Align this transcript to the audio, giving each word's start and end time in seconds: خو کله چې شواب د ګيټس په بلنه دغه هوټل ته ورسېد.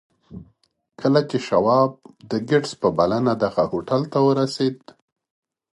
خو 0.27 0.35
کله 0.99 1.21
چې 1.29 1.37
شواب 1.47 1.91
د 2.29 2.31
ګيټس 2.49 2.71
په 2.81 2.87
بلنه 2.97 3.33
دغه 3.43 3.63
هوټل 3.71 4.01
ته 4.11 4.19
ورسېد. 4.27 4.77